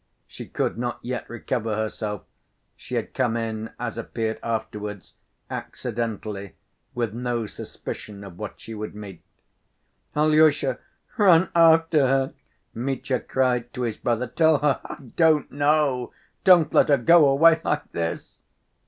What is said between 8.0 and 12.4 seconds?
of what she would meet. "Alyosha, run after her!"